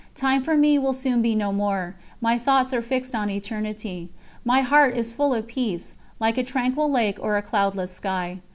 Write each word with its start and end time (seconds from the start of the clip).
Time 0.15 0.41
for 0.43 0.57
me 0.57 0.79
will 0.79 0.93
soon 0.93 1.21
be 1.21 1.35
no 1.35 1.51
more, 1.53 1.93
my 2.21 2.35
thoughts 2.35 2.73
are 2.73 2.81
fixed 2.81 3.13
on 3.13 3.29
Eternity. 3.29 4.09
My 4.43 4.61
heart 4.61 4.97
is 4.97 5.13
full 5.13 5.31
of 5.35 5.45
peace, 5.45 5.93
like 6.19 6.39
a 6.39 6.43
tranquil 6.43 6.89
lake 6.89 7.19
or 7.21 7.37
a 7.37 7.43
cloudless 7.43 7.91
sky. 7.91 8.39